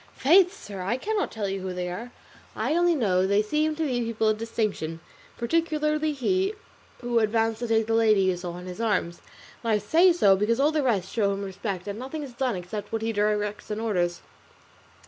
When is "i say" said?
9.73-10.11